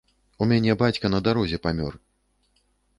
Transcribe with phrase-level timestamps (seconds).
[0.41, 1.93] У мяне бацька на дарозе памёр!